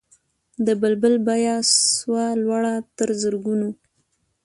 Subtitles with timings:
[0.65, 1.55] د بلبل بیه
[1.97, 3.69] سوه لوړه تر زرګونو